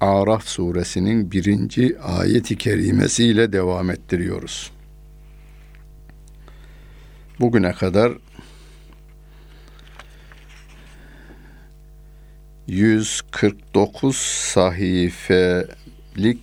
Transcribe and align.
Araf 0.00 0.48
suresinin 0.48 1.30
birinci 1.32 1.98
ayeti 2.00 2.58
kerimesiyle 2.58 3.52
devam 3.52 3.90
ettiriyoruz. 3.90 4.70
Bugüne 7.40 7.72
kadar 7.72 8.12
149 12.66 14.16
sahifelik 14.52 15.70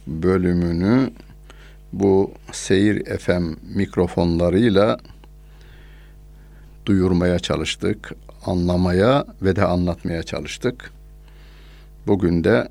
bölümünü 0.08 1.12
bu 1.94 2.32
Seyir 2.52 3.18
FM 3.18 3.54
mikrofonlarıyla 3.76 4.98
duyurmaya 6.86 7.40
çalıştık, 7.40 8.12
anlamaya 8.46 9.26
ve 9.42 9.56
de 9.56 9.66
anlatmaya 9.66 10.24
çalıştık. 10.24 10.92
Bugün 12.08 12.44
de 12.44 12.68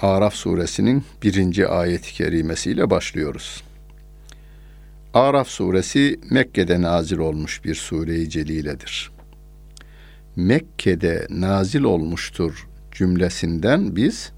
Araf 0.00 0.34
suresinin 0.34 1.04
birinci 1.22 1.68
ayet-i 1.68 2.12
kerimesiyle 2.12 2.90
başlıyoruz. 2.90 3.62
Araf 5.14 5.48
suresi 5.48 6.20
Mekke'de 6.30 6.82
nazil 6.82 7.18
olmuş 7.18 7.64
bir 7.64 7.74
sure-i 7.74 8.30
celiledir. 8.30 9.10
Mekke'de 10.36 11.26
nazil 11.30 11.82
olmuştur 11.82 12.68
cümlesinden 12.92 13.96
biz 13.96 14.32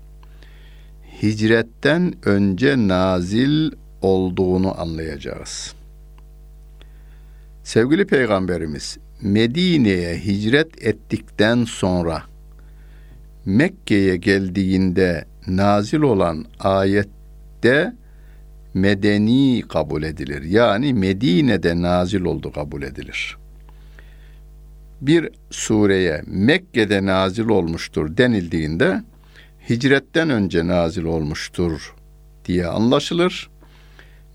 hicretten 1.23 2.15
önce 2.25 2.75
nazil 2.77 3.73
olduğunu 4.03 4.81
anlayacağız. 4.81 5.75
Sevgili 7.65 8.07
Peygamberimiz 8.07 8.99
Medine'ye 9.23 10.19
hicret 10.19 10.87
ettikten 10.87 11.65
sonra 11.65 12.23
Mekke'ye 13.45 14.17
geldiğinde 14.17 15.25
nazil 15.47 16.01
olan 16.01 16.45
ayette 16.61 17.95
medeni 18.75 19.63
kabul 19.69 20.03
edilir. 20.03 20.43
Yani 20.43 20.95
Medine'de 20.95 21.83
nazil 21.83 22.21
oldu 22.21 22.53
kabul 22.53 22.83
edilir. 22.83 23.37
Bir 25.01 25.29
sureye 25.51 26.23
Mekke'de 26.27 27.07
nazil 27.07 27.49
olmuştur 27.49 28.17
denildiğinde 28.17 29.03
hicretten 29.71 30.31
önce 30.31 30.67
nazil 30.67 31.05
olmuştur 31.05 31.95
diye 32.45 32.67
anlaşılır. 32.67 33.51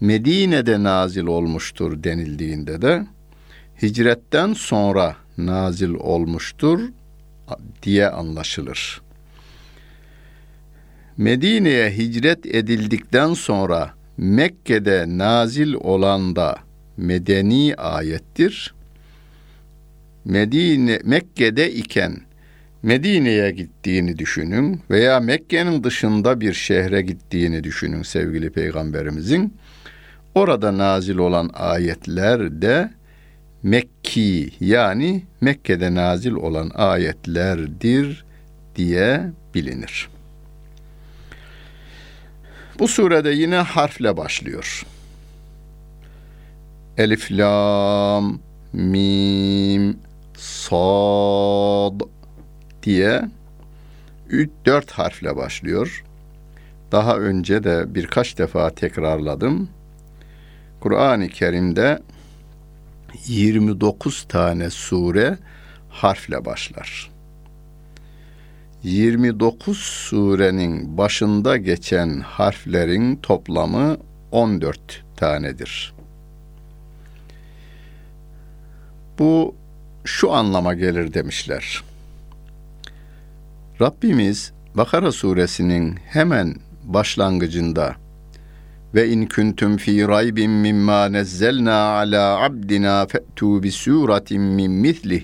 Medine'de 0.01 0.83
nazil 0.83 1.25
olmuştur 1.25 2.03
denildiğinde 2.03 2.81
de 2.81 3.07
hicretten 3.81 4.53
sonra 4.53 5.15
nazil 5.37 5.93
olmuştur 5.93 6.79
diye 7.83 8.09
anlaşılır. 8.09 9.01
Medine'ye 11.17 11.97
hicret 11.97 12.45
edildikten 12.45 13.33
sonra 13.33 13.93
Mekke'de 14.17 15.05
nazil 15.07 15.73
olan 15.73 16.35
da 16.35 16.55
medeni 16.97 17.75
ayettir. 17.75 18.73
Medine 20.25 20.99
Mekke'de 21.03 21.71
iken 21.71 22.17
Medine'ye 22.83 23.51
gittiğini 23.51 24.17
düşünün 24.17 24.81
veya 24.89 25.19
Mekke'nin 25.19 25.83
dışında 25.83 26.41
bir 26.41 26.53
şehre 26.53 27.01
gittiğini 27.01 27.63
düşünün 27.63 28.03
sevgili 28.03 28.49
peygamberimizin. 28.49 29.53
Orada 30.35 30.77
nazil 30.77 31.17
olan 31.17 31.49
ayetler 31.53 32.61
de 32.61 32.91
Mekki 33.63 34.49
yani 34.59 35.23
Mekke'de 35.41 35.95
nazil 35.95 36.31
olan 36.31 36.71
ayetlerdir 36.75 38.25
diye 38.75 39.21
bilinir. 39.55 40.09
Bu 42.81 42.87
surede 42.87 43.29
yine 43.29 43.55
harfle 43.55 44.17
başlıyor. 44.17 44.85
Elif, 46.97 47.31
lam, 47.31 48.39
mim, 48.73 49.97
sad 50.37 52.01
diye 52.83 53.21
3-4 54.29 54.91
harfle 54.91 55.35
başlıyor. 55.35 56.03
Daha 56.91 57.17
önce 57.17 57.63
de 57.63 57.95
birkaç 57.95 58.37
defa 58.37 58.69
tekrarladım. 58.69 59.69
Kur'an-ı 60.79 61.27
Kerim'de 61.27 61.99
29 63.27 64.25
tane 64.29 64.69
sure 64.69 65.37
harfle 65.89 66.45
başlar. 66.45 67.10
29 68.83 69.77
surenin 69.77 70.97
başında 70.97 71.57
geçen 71.57 72.19
harflerin 72.19 73.15
toplamı 73.15 73.97
14 74.31 75.03
tanedir. 75.15 75.93
Bu 79.19 79.55
şu 80.05 80.31
anlama 80.31 80.73
gelir 80.73 81.13
demişler. 81.13 81.83
Rabbimiz 83.81 84.51
Bakara 84.75 85.11
suresinin 85.11 85.97
hemen 86.05 86.55
başlangıcında 86.83 87.95
ve 88.95 89.09
in 89.09 89.25
kuntum 89.25 89.77
fi 89.77 90.07
raybin 90.07 90.51
mimma 90.51 91.05
nezzelna 91.05 91.73
ala 91.73 92.43
abdina 92.43 93.05
fe'tu 93.05 93.63
bi 93.63 93.71
suratin 93.71 94.41
min 94.41 94.71
mislih 94.71 95.23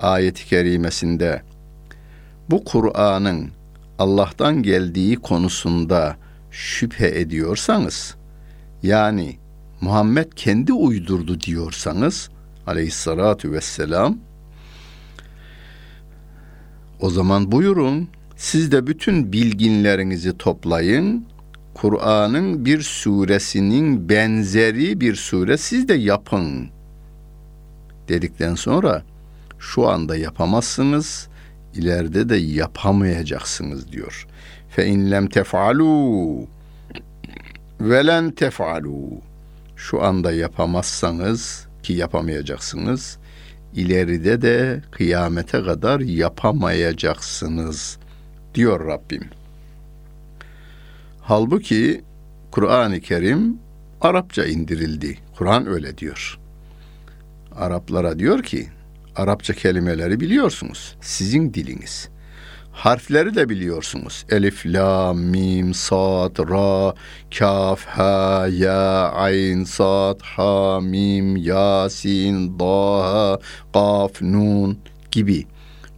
ayeti 0.00 0.46
kerimesinde 0.46 1.42
bu 2.50 2.64
Kur'an'ın 2.64 3.50
Allah'tan 3.98 4.62
geldiği 4.62 5.16
konusunda 5.16 6.16
şüphe 6.50 7.20
ediyorsanız 7.20 8.16
yani 8.82 9.38
Muhammed 9.80 10.32
kendi 10.36 10.72
uydurdu 10.72 11.40
diyorsanız 11.40 12.30
aleyhissalatu 12.66 13.52
vesselam 13.52 14.18
o 17.00 17.10
zaman 17.10 17.52
buyurun 17.52 18.08
siz 18.36 18.72
de 18.72 18.86
bütün 18.86 19.32
bilginlerinizi 19.32 20.38
toplayın 20.38 21.26
Kur'an'ın 21.74 22.64
bir 22.64 22.82
suresinin 22.82 24.08
benzeri 24.08 25.00
bir 25.00 25.14
sure 25.14 25.56
siz 25.56 25.88
de 25.88 25.94
yapın 25.94 26.68
dedikten 28.08 28.54
sonra 28.54 29.02
şu 29.58 29.88
anda 29.88 30.16
yapamazsınız 30.16 31.28
ileride 31.78 32.28
de 32.28 32.36
yapamayacaksınız 32.36 33.92
diyor. 33.92 34.26
Fe 34.68 34.86
in 34.86 35.10
lem 35.10 35.26
tefalu 35.26 36.46
velen 37.80 38.30
tefalu 38.30 39.10
şu 39.76 40.02
anda 40.02 40.32
yapamazsanız 40.32 41.66
ki 41.82 41.92
yapamayacaksınız 41.92 43.18
ileride 43.74 44.42
de 44.42 44.82
kıyamete 44.90 45.64
kadar 45.64 46.00
yapamayacaksınız 46.00 47.98
diyor 48.54 48.86
Rabbim. 48.86 49.24
Halbuki 51.20 52.02
Kur'an-ı 52.50 53.00
Kerim 53.00 53.58
Arapça 54.00 54.44
indirildi. 54.44 55.18
Kur'an 55.36 55.66
öyle 55.66 55.98
diyor. 55.98 56.38
Araplara 57.56 58.18
diyor 58.18 58.42
ki 58.42 58.68
Arapça 59.18 59.54
kelimeleri 59.54 60.20
biliyorsunuz. 60.20 60.96
Sizin 61.00 61.54
diliniz. 61.54 62.08
Harfleri 62.72 63.34
de 63.34 63.48
biliyorsunuz. 63.48 64.24
Elif, 64.30 64.66
la, 64.66 65.12
mim, 65.12 65.74
sad, 65.74 66.38
ra, 66.38 66.94
kaf, 67.38 67.84
ha, 67.84 68.46
ya, 68.50 69.12
ayn, 69.12 69.64
sad, 69.64 70.20
ha, 70.22 70.80
mim, 70.80 71.36
yasin, 71.36 72.58
daha, 72.58 73.38
kaf, 73.72 74.22
nun 74.22 74.78
gibi. 75.10 75.46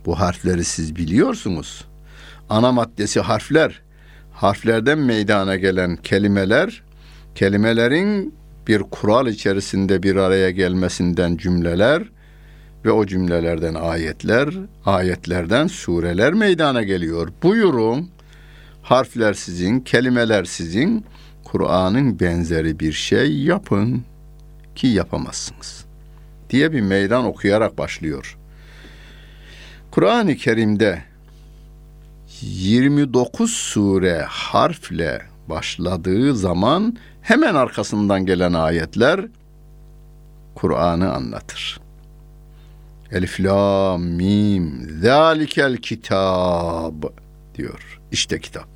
Bu 0.06 0.20
harfleri 0.20 0.64
siz 0.64 0.96
biliyorsunuz. 0.96 1.84
Ana 2.48 2.72
maddesi 2.72 3.20
harfler. 3.20 3.82
Harflerden 4.32 4.98
meydana 4.98 5.56
gelen 5.56 5.96
kelimeler, 5.96 6.82
kelimelerin 7.34 8.34
bir 8.68 8.82
kural 8.82 9.26
içerisinde 9.26 10.02
bir 10.02 10.16
araya 10.16 10.50
gelmesinden 10.50 11.36
cümleler, 11.36 12.02
ve 12.84 12.90
o 12.90 13.06
cümlelerden 13.06 13.74
ayetler, 13.74 14.48
ayetlerden 14.86 15.66
sureler 15.66 16.32
meydana 16.32 16.82
geliyor. 16.82 17.32
Buyurun 17.42 18.10
harfler 18.82 19.34
sizin, 19.34 19.80
kelimeler 19.80 20.44
sizin. 20.44 21.04
Kur'an'ın 21.44 22.20
benzeri 22.20 22.80
bir 22.80 22.92
şey 22.92 23.38
yapın 23.38 24.04
ki 24.74 24.86
yapamazsınız. 24.86 25.84
Diye 26.50 26.72
bir 26.72 26.80
meydan 26.80 27.24
okuyarak 27.24 27.78
başlıyor. 27.78 28.38
Kur'an-ı 29.90 30.36
Kerim'de 30.36 31.02
29 32.40 33.50
sure 33.50 34.22
harfle 34.28 35.22
başladığı 35.48 36.34
zaman 36.36 36.96
hemen 37.22 37.54
arkasından 37.54 38.26
gelen 38.26 38.52
ayetler 38.52 39.20
Kur'an'ı 40.54 41.12
anlatır. 41.12 41.80
Elif 43.12 43.40
lam 43.40 44.02
mim 44.02 44.88
zalikel 45.02 45.76
kitab 45.76 47.02
diyor. 47.54 48.00
İşte 48.12 48.40
kitap. 48.40 48.68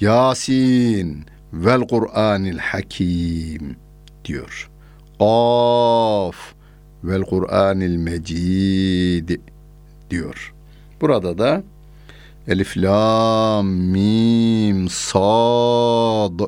Yasin 0.00 1.26
vel 1.52 1.80
Kur'anil 1.80 2.58
hakim 2.58 3.76
diyor. 4.24 4.70
Af 5.20 6.36
vel 7.04 7.22
Kur'anil 7.22 7.96
mecid 7.96 9.30
diyor. 10.10 10.54
Burada 11.00 11.38
da 11.38 11.62
Elif 12.48 12.76
lam 12.76 13.66
mim 13.66 14.88
sad 14.88 16.40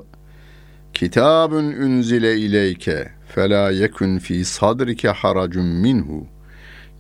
Kitabun 0.93 1.65
unzile 1.65 2.37
ileyke 2.39 3.11
fela 3.35 3.71
yekun 3.71 4.19
fi 4.19 4.45
sadrike 4.45 5.09
haracun 5.09 5.65
minhu 5.65 6.34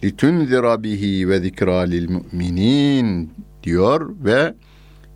litunzira 0.04 0.82
bihi 0.82 1.28
ve 1.28 1.42
lil 1.42 2.08
müminin 2.08 3.32
diyor 3.62 4.14
ve 4.24 4.54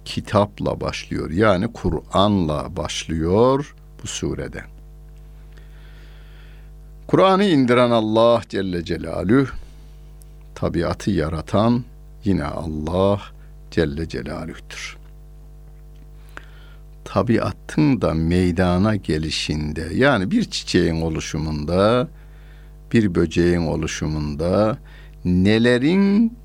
kitapla 0.04 0.80
başlıyor. 0.80 1.30
Yani 1.30 1.72
Kur'an'la 1.72 2.76
başlıyor 2.76 3.74
bu 4.02 4.06
surede. 4.06 4.62
Kur'an'ı 7.06 7.44
indiren 7.44 7.90
Allah 7.90 8.42
Celle 8.48 8.84
Celaluhu, 8.84 9.46
tabiatı 10.54 11.10
yaratan 11.10 11.84
yine 12.24 12.44
Allah 12.44 13.20
Celle 13.70 14.08
Celaluh'tür. 14.08 14.96
Tabiatın 17.04 18.00
da 18.00 18.14
meydana 18.14 18.96
gelişinde 18.96 19.88
yani 19.94 20.30
bir 20.30 20.44
çiçeğin 20.44 21.02
oluşumunda, 21.02 22.08
bir 22.92 23.14
böceğin 23.14 23.66
oluşumunda 23.66 24.78
nelerin 25.24 26.38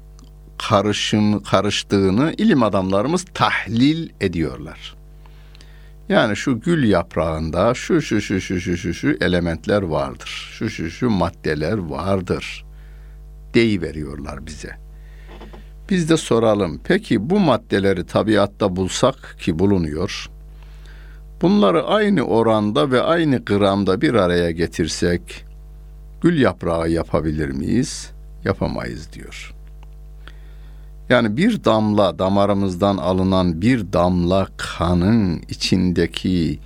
karışım 0.57 1.43
karıştığını 1.43 2.33
ilim 2.37 2.63
adamlarımız 2.63 3.25
tahlil 3.33 4.09
ediyorlar. 4.21 4.95
Yani 6.09 6.35
şu 6.35 6.59
gül 6.59 6.83
yaprağında 6.83 7.73
şu 7.73 8.01
şu 8.01 8.21
şu 8.21 8.41
şu 8.41 8.59
şu 8.59 8.77
şu 8.77 8.93
şu 8.93 9.17
elementler 9.21 9.81
vardır. 9.81 10.49
Şu 10.53 10.69
şu 10.69 10.89
şu 10.89 11.09
maddeler 11.09 11.77
vardır. 11.77 12.65
Deyi 13.53 13.81
veriyorlar 13.81 14.45
bize. 14.45 14.69
Biz 15.89 16.09
de 16.09 16.17
soralım. 16.17 16.81
Peki 16.83 17.29
bu 17.29 17.39
maddeleri 17.39 18.05
tabiatta 18.05 18.75
bulsak 18.75 19.37
ki 19.39 19.59
bulunuyor. 19.59 20.29
Bunları 21.41 21.83
aynı 21.83 22.23
oranda 22.23 22.91
ve 22.91 23.01
aynı 23.01 23.45
gramda 23.45 24.01
bir 24.01 24.13
araya 24.13 24.51
getirsek 24.51 25.45
gül 26.23 26.41
yaprağı 26.41 26.89
yapabilir 26.89 27.49
miyiz? 27.49 28.11
Yapamayız 28.43 29.13
diyor. 29.13 29.53
Yani 31.09 31.37
bir 31.37 31.63
damla 31.63 32.19
damarımızdan 32.19 32.97
alınan 32.97 33.61
bir 33.61 33.93
damla 33.93 34.47
kanın 34.57 35.41
içindeki 35.49 36.59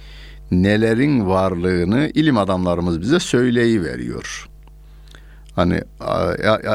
nelerin 0.51 1.27
varlığını 1.27 2.11
ilim 2.13 2.37
adamlarımız 2.37 3.01
bize 3.01 3.19
söyleyi 3.19 3.83
veriyor. 3.83 4.49
Hani 5.55 5.81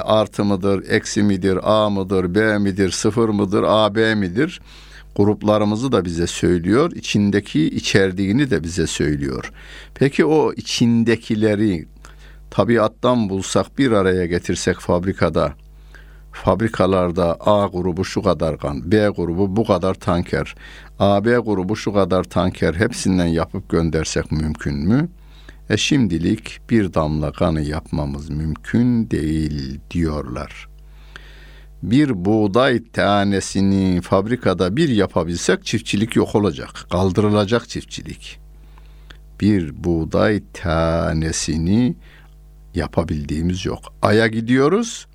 artı 0.04 0.44
mıdır, 0.44 0.84
eksi 0.88 1.22
midir, 1.22 1.58
A 1.62 1.90
mıdır, 1.90 2.34
B 2.34 2.58
midir, 2.58 2.90
sıfır 2.90 3.28
mıdır, 3.28 3.64
A, 3.66 3.94
B 3.94 4.14
midir? 4.14 4.60
Gruplarımızı 5.16 5.92
da 5.92 6.04
bize 6.04 6.26
söylüyor. 6.26 6.92
içindeki 6.92 7.64
içerdiğini 7.64 8.50
de 8.50 8.62
bize 8.62 8.86
söylüyor. 8.86 9.52
Peki 9.94 10.24
o 10.24 10.52
içindekileri 10.52 11.86
tabiattan 12.52 13.28
bulsak 13.28 13.78
bir 13.78 13.92
araya 13.92 14.26
getirsek 14.26 14.80
fabrikada 14.80 15.52
fabrikalarda 16.32 17.36
A 17.40 17.66
grubu 17.66 18.04
şu 18.04 18.22
kadar 18.22 18.58
kan, 18.58 18.92
B 18.92 19.08
grubu 19.08 19.56
bu 19.56 19.64
kadar 19.64 19.94
tanker, 19.94 20.54
AB 20.98 21.36
grubu 21.36 21.76
şu 21.76 21.92
kadar 21.92 22.24
tanker 22.24 22.74
hepsinden 22.74 23.26
yapıp 23.26 23.68
göndersek 23.68 24.32
mümkün 24.32 24.74
mü? 24.74 25.08
E 25.70 25.76
şimdilik 25.76 26.60
bir 26.70 26.94
damla 26.94 27.32
kanı 27.32 27.60
yapmamız 27.60 28.30
mümkün 28.30 29.10
değil 29.10 29.80
diyorlar. 29.90 30.68
Bir 31.82 32.24
buğday 32.24 32.82
tanesini 32.92 34.00
fabrikada 34.00 34.76
bir 34.76 34.88
yapabilsek 34.88 35.64
çiftçilik 35.64 36.16
yok 36.16 36.34
olacak. 36.34 36.86
Kaldırılacak 36.90 37.68
çiftçilik. 37.68 38.38
Bir 39.40 39.84
buğday 39.84 40.42
tanesini 40.52 41.96
yapabildiğimiz 42.74 43.66
yok. 43.66 43.80
Aya 44.02 44.26
gidiyoruz 44.26 45.06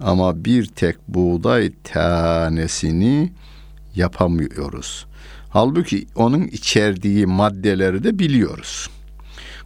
ama 0.00 0.44
bir 0.44 0.66
tek 0.66 0.96
buğday 1.08 1.72
tanesini 1.84 3.32
yapamıyoruz. 3.96 5.06
Halbuki 5.50 6.06
onun 6.14 6.42
içerdiği 6.42 7.26
maddeleri 7.26 8.04
de 8.04 8.18
biliyoruz. 8.18 8.90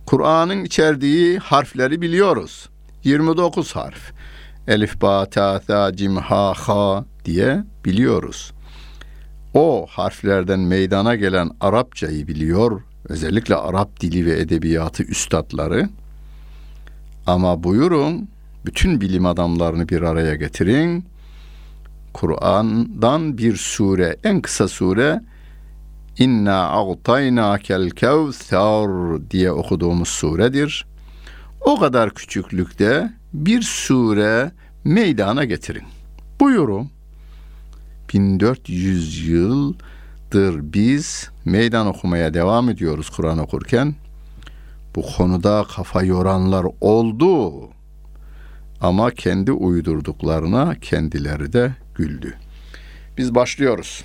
Kur'an'ın 0.07 0.65
içerdiği 0.65 1.39
harfleri 1.39 2.01
biliyoruz. 2.01 2.69
29 3.05 3.77
harf. 3.77 4.13
Elif, 4.69 5.01
ba, 5.03 5.27
ta, 5.27 5.61
ta, 5.61 5.97
cim, 5.97 6.17
ha, 6.17 6.53
ha 6.57 7.05
diye 7.25 7.65
biliyoruz. 7.85 8.53
O 9.55 9.87
harflerden 9.89 10.61
meydana 10.61 11.15
gelen 11.15 11.51
Arapçayı 11.61 12.29
biliyor. 12.29 12.83
Özellikle 13.09 13.55
Arap 13.55 14.01
dili 14.01 14.27
ve 14.27 14.41
edebiyatı 14.41 15.03
üstadları. 15.03 15.89
Ama 17.27 17.63
buyurun 17.63 18.29
bütün 18.67 19.01
bilim 19.01 19.27
adamlarını 19.27 19.89
bir 19.89 20.03
araya 20.03 20.35
getirin. 20.35 21.05
Kur'an'dan 22.13 23.39
bir 23.39 23.57
sure, 23.57 24.17
en 24.25 24.41
kısa 24.41 24.69
sure 24.69 25.21
İnna 26.19 26.69
a'taynakel 26.69 27.91
kevser 27.91 28.89
diye 29.31 29.53
okuduğumuz 29.53 30.09
suredir. 30.09 30.87
O 31.61 31.79
kadar 31.79 32.15
küçüklükte 32.15 33.13
bir 33.33 33.63
sure 33.63 34.53
meydana 34.85 35.45
getirin. 35.45 35.85
Buyurun. 36.41 36.91
1400 38.15 39.29
yıldır 39.29 40.73
biz 40.73 41.31
meydan 41.45 41.87
okumaya 41.87 42.35
devam 42.35 42.69
ediyoruz 42.69 43.11
Kur'an 43.11 43.39
okurken. 43.39 43.95
Bu 44.97 45.03
konuda 45.03 45.65
kafa 45.77 46.03
yoranlar 46.03 46.67
oldu. 46.81 47.53
Ama 48.81 49.11
kendi 49.11 49.53
uydurduklarına 49.53 50.75
kendileri 50.81 51.53
de 51.53 51.73
güldü. 51.95 52.35
Biz 53.19 53.35
başlıyoruz. 53.35 54.05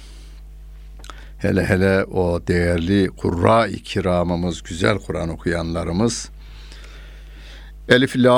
Hele 1.38 1.65
hele 1.65 2.03
o 2.03 2.48
değerli 2.48 3.07
Kurra-i 3.07 3.83
Kiramımız, 3.83 4.63
güzel 4.63 4.98
Kur'an 4.98 5.29
okuyanlarımız 5.29 6.29
Elif 7.89 8.15
lam 8.15 8.33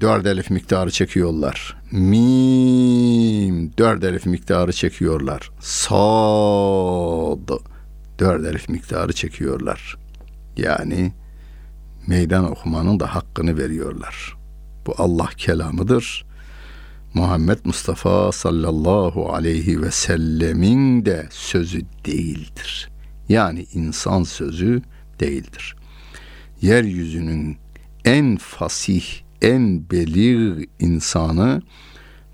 dört 0.00 0.26
elif 0.26 0.50
miktarı 0.50 0.90
çekiyorlar. 0.90 1.76
Mim 1.90 3.72
dört 3.78 4.04
elif 4.04 4.26
miktarı 4.26 4.72
çekiyorlar. 4.72 5.50
Sad 5.60 7.48
dört 8.18 8.46
elif 8.46 8.68
miktarı 8.68 9.12
çekiyorlar. 9.12 10.03
Yani 10.56 11.12
meydan 12.06 12.50
okumanın 12.50 13.00
da 13.00 13.14
hakkını 13.14 13.58
veriyorlar. 13.58 14.36
Bu 14.86 14.94
Allah 14.98 15.28
kelamıdır. 15.36 16.24
Muhammed 17.14 17.58
Mustafa 17.64 18.32
sallallahu 18.32 19.32
aleyhi 19.32 19.82
ve 19.82 19.90
sellemin 19.90 21.04
de 21.04 21.28
sözü 21.30 21.82
değildir. 22.06 22.90
Yani 23.28 23.66
insan 23.74 24.22
sözü 24.22 24.82
değildir. 25.20 25.76
Yeryüzünün 26.62 27.56
en 28.04 28.36
fasih, 28.36 29.04
en 29.42 29.90
belir 29.90 30.68
insanı 30.78 31.62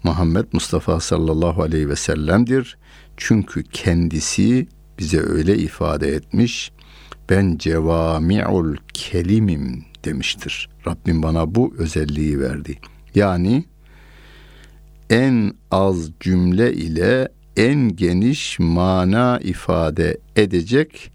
Muhammed 0.02 0.46
Mustafa 0.52 1.00
sallallahu 1.00 1.62
aleyhi 1.62 1.88
ve 1.88 1.96
sellem'dir. 1.96 2.78
Çünkü 3.16 3.62
kendisi 3.62 4.68
bize 4.98 5.20
öyle 5.20 5.58
ifade 5.58 6.08
etmiş. 6.08 6.72
Ben 7.30 7.56
cevami'ul 7.58 8.76
kelimim 8.94 9.84
demiştir. 10.04 10.68
Rabbim 10.86 11.22
bana 11.22 11.54
bu 11.54 11.74
özelliği 11.78 12.40
verdi. 12.40 12.78
Yani 13.14 13.64
en 15.10 15.52
az 15.70 16.10
cümle 16.20 16.72
ile 16.72 17.28
en 17.56 17.96
geniş 17.96 18.58
mana 18.58 19.38
ifade 19.38 20.18
edecek 20.36 21.12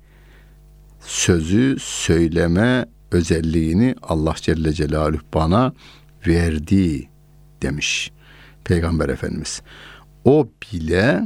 sözü 1.00 1.78
söyleme 1.80 2.86
özelliğini 3.12 3.96
Allah 4.02 4.36
Celle 4.36 4.74
Celaluhu 4.74 5.22
bana 5.34 5.74
verdi 6.28 7.10
demiş 7.62 8.12
Peygamber 8.64 9.10
Efendimiz. 9.10 9.62
O 10.26 10.50
bile 10.62 11.24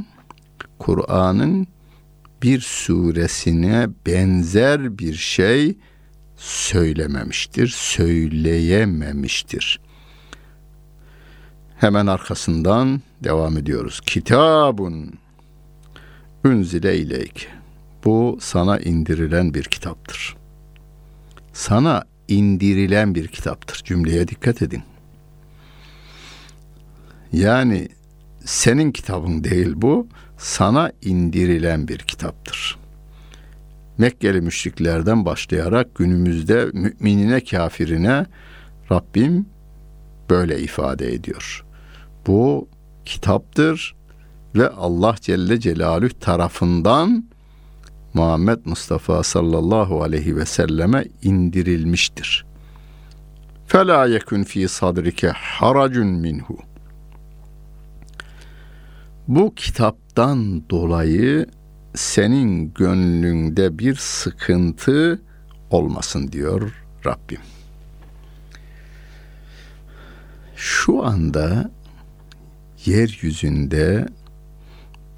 Kur'an'ın 0.78 1.66
bir 2.42 2.60
suresine 2.60 3.88
benzer 4.06 4.98
bir 4.98 5.14
şey 5.14 5.76
söylememiştir, 6.36 7.68
söyleyememiştir. 7.68 9.80
Hemen 11.76 12.06
arkasından 12.06 13.02
devam 13.24 13.56
ediyoruz. 13.56 14.00
Kitabun 14.06 15.14
unzile. 16.44 17.26
Bu 18.04 18.38
sana 18.40 18.78
indirilen 18.78 19.54
bir 19.54 19.64
kitaptır. 19.64 20.36
Sana 21.52 22.04
indirilen 22.28 23.14
bir 23.14 23.28
kitaptır. 23.28 23.82
Cümleye 23.84 24.28
dikkat 24.28 24.62
edin. 24.62 24.82
Yani 27.32 27.88
senin 28.44 28.92
kitabın 28.92 29.44
değil 29.44 29.72
bu, 29.74 30.06
sana 30.40 30.92
indirilen 31.02 31.88
bir 31.88 31.98
kitaptır. 31.98 32.78
Mekkeli 33.98 34.40
müşriklerden 34.40 35.24
başlayarak 35.24 35.94
günümüzde 35.94 36.64
müminine 36.72 37.44
kafirine 37.44 38.26
Rabbim 38.92 39.46
böyle 40.30 40.60
ifade 40.60 41.12
ediyor. 41.12 41.64
Bu 42.26 42.68
kitaptır 43.04 43.94
ve 44.54 44.68
Allah 44.68 45.14
Celle 45.20 45.60
Celaluhu 45.60 46.18
tarafından 46.20 47.24
Muhammed 48.14 48.58
Mustafa 48.64 49.22
sallallahu 49.22 50.02
aleyhi 50.02 50.36
ve 50.36 50.46
selleme 50.46 51.04
indirilmiştir. 51.22 52.46
Fela 53.66 54.06
yekun 54.06 54.42
fi 54.42 54.68
sadrike 54.68 55.28
haracun 55.28 56.06
minhu. 56.06 56.69
Bu 59.28 59.54
kitaptan 59.54 60.68
dolayı 60.70 61.46
senin 61.94 62.74
gönlünde 62.74 63.78
bir 63.78 63.94
sıkıntı 63.94 65.22
olmasın 65.70 66.32
diyor 66.32 66.84
Rabbim. 67.06 67.40
Şu 70.56 71.04
anda 71.04 71.70
yeryüzünde 72.84 74.08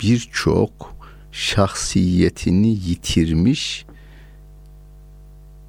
birçok 0.00 0.96
şahsiyetini 1.32 2.68
yitirmiş 2.68 3.86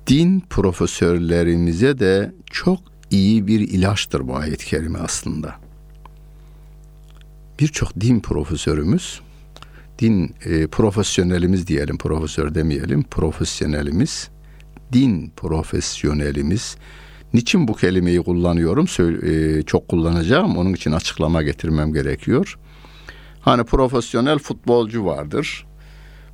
din 0.08 0.40
profesörlerimize 0.40 2.00
de 2.00 2.34
çok 2.52 2.80
iyi 3.12 3.48
bir 3.48 3.60
ilaçtır 3.60 4.28
bu 4.28 4.36
ayet-i 4.36 4.66
kerime 4.66 5.00
aslında. 5.00 5.63
Birçok 7.60 8.02
din 8.02 8.20
profesörümüz, 8.20 9.22
din 10.00 10.36
e, 10.46 10.68
profesyonelimiz 10.68 11.68
diyelim, 11.68 11.98
profesör 11.98 12.56
demeyelim, 12.56 13.04
profesyonelimiz, 13.04 14.30
din 14.94 15.34
profesyonelimiz, 15.36 16.78
Niçin 17.34 17.68
bu 17.68 17.74
kelimeyi 17.74 18.24
kullanıyorum? 18.24 18.88
Söyle, 18.88 19.58
e, 19.58 19.62
çok 19.62 19.88
kullanacağım. 19.88 20.58
Onun 20.58 20.74
için 20.74 20.92
açıklama 20.92 21.44
getirmem 21.44 21.94
gerekiyor. 21.94 22.60
Hani 23.42 23.64
profesyonel 23.64 24.40
futbolcu 24.40 25.06
vardır. 25.06 25.68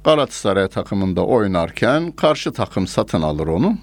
Galatasaray 0.04 0.68
takımında 0.68 1.26
oynarken 1.26 2.12
karşı 2.12 2.52
takım 2.52 2.88
satın 2.88 3.22
alır 3.22 3.48
onu. 3.48 3.78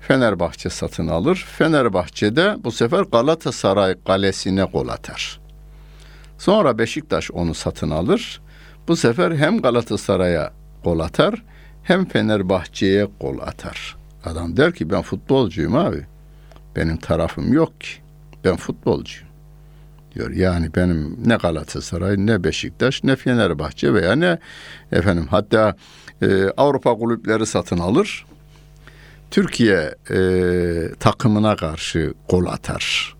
Fenerbahçe 0.00 0.70
satın 0.70 1.08
alır. 1.08 1.46
Fenerbahçe'de 1.58 2.56
bu 2.64 2.72
sefer 2.72 3.02
Galatasaray 3.02 3.94
kalesine 4.06 4.62
gol 4.64 4.88
atar. 4.88 5.45
Sonra 6.38 6.78
Beşiktaş 6.78 7.30
onu 7.30 7.54
satın 7.54 7.90
alır. 7.90 8.40
Bu 8.88 8.96
sefer 8.96 9.32
hem 9.32 9.60
Galatasaray'a 9.60 10.52
gol 10.84 10.98
atar 10.98 11.42
hem 11.82 12.04
Fenerbahçe'ye 12.04 13.08
gol 13.20 13.38
atar. 13.38 13.96
Adam 14.24 14.56
der 14.56 14.72
ki 14.72 14.90
ben 14.90 15.02
futbolcuyum 15.02 15.76
abi. 15.76 16.06
Benim 16.76 16.96
tarafım 16.96 17.52
yok 17.52 17.80
ki. 17.80 17.88
Ben 18.44 18.56
futbolcuyum. 18.56 19.28
Diyor 20.14 20.30
yani 20.30 20.74
benim 20.76 21.16
ne 21.26 21.36
Galatasaray 21.36 22.16
ne 22.18 22.44
Beşiktaş 22.44 23.04
ne 23.04 23.16
Fenerbahçe 23.16 23.94
veya 23.94 24.16
ne 24.16 24.38
efendim 24.92 25.26
hatta 25.30 25.76
e, 26.22 26.44
Avrupa 26.56 26.94
kulüpleri 26.94 27.46
satın 27.46 27.78
alır. 27.78 28.26
Türkiye 29.30 29.94
e, 30.10 30.18
takımına 31.00 31.56
karşı 31.56 32.14
gol 32.28 32.46
atar. 32.46 33.15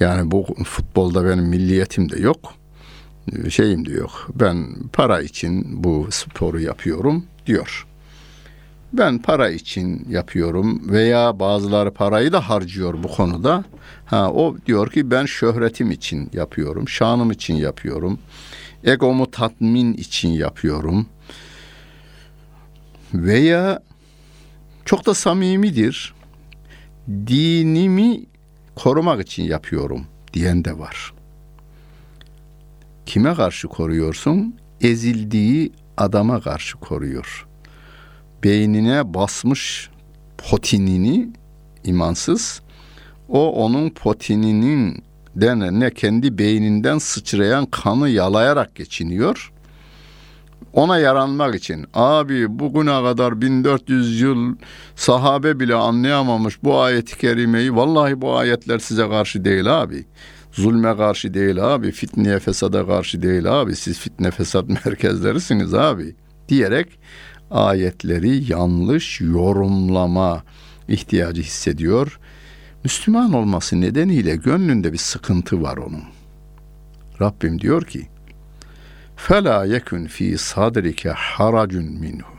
Yani 0.00 0.30
bu 0.30 0.46
futbolda 0.64 1.24
benim 1.24 1.44
milliyetim 1.44 2.10
de 2.10 2.20
yok. 2.20 2.54
Şeyim 3.48 3.86
de 3.86 3.92
yok. 3.92 4.28
Ben 4.34 4.66
para 4.92 5.20
için 5.20 5.84
bu 5.84 6.08
sporu 6.10 6.60
yapıyorum 6.60 7.24
diyor 7.46 7.86
ben 8.98 9.18
para 9.18 9.50
için 9.50 10.06
yapıyorum 10.08 10.92
veya 10.92 11.38
bazıları 11.38 11.90
parayı 11.90 12.32
da 12.32 12.48
harcıyor 12.48 13.02
bu 13.02 13.08
konuda. 13.08 13.64
Ha 14.06 14.32
o 14.32 14.56
diyor 14.66 14.90
ki 14.90 15.10
ben 15.10 15.26
şöhretim 15.26 15.90
için 15.90 16.30
yapıyorum, 16.32 16.88
şanım 16.88 17.30
için 17.30 17.54
yapıyorum. 17.54 18.18
Egomu 18.84 19.30
tatmin 19.30 19.94
için 19.94 20.28
yapıyorum. 20.28 21.06
Veya 23.14 23.82
çok 24.84 25.06
da 25.06 25.14
samimidir. 25.14 26.14
Dinimi 27.08 28.20
korumak 28.76 29.20
için 29.22 29.42
yapıyorum 29.42 30.06
diyen 30.32 30.64
de 30.64 30.78
var. 30.78 31.14
Kime 33.06 33.34
karşı 33.34 33.68
koruyorsun? 33.68 34.56
Ezildiği 34.80 35.72
adama 35.96 36.40
karşı 36.40 36.78
koruyor 36.78 37.46
beynine 38.46 39.14
basmış 39.14 39.90
potinini 40.38 41.28
imansız 41.84 42.62
o 43.28 43.64
onun 43.64 43.90
potininin 43.90 45.04
ne 45.36 45.90
kendi 45.94 46.38
beyninden 46.38 46.98
sıçrayan 46.98 47.66
kanı 47.66 48.08
yalayarak 48.08 48.74
geçiniyor. 48.74 49.52
Ona 50.76 50.98
yaranmak 50.98 51.54
için 51.54 51.86
abi 51.94 52.58
bugüne 52.58 53.02
kadar 53.02 53.40
1400 53.40 54.20
yıl 54.20 54.56
sahabe 54.96 55.60
bile 55.60 55.74
anlayamamış 55.74 56.64
bu 56.64 56.80
ayeti 56.80 57.18
kerimeyi 57.18 57.76
vallahi 57.76 58.20
bu 58.20 58.36
ayetler 58.36 58.78
size 58.78 59.08
karşı 59.08 59.44
değil 59.44 59.82
abi. 59.82 60.04
Zulme 60.52 60.96
karşı 60.96 61.34
değil 61.34 61.74
abi, 61.74 61.92
fitneye 61.92 62.38
fesada 62.38 62.86
karşı 62.86 63.22
değil 63.22 63.60
abi. 63.60 63.76
Siz 63.76 63.98
fitne 63.98 64.30
fesat 64.30 64.68
merkezlerisiniz 64.84 65.74
abi 65.74 66.16
diyerek 66.48 66.98
ayetleri 67.50 68.52
yanlış 68.52 69.20
yorumlama 69.20 70.42
ihtiyacı 70.88 71.42
hissediyor. 71.42 72.20
Müslüman 72.84 73.32
olması 73.32 73.80
nedeniyle 73.80 74.36
gönlünde 74.36 74.92
bir 74.92 74.98
sıkıntı 74.98 75.62
var 75.62 75.76
onun. 75.76 76.02
Rabbim 77.20 77.60
diyor 77.60 77.84
ki: 77.84 78.08
"Fela 79.16 79.64
yekun 79.64 80.06
fi 80.06 80.38
sadrike 80.38 81.10
haracun 81.10 81.84
minhu." 81.84 82.36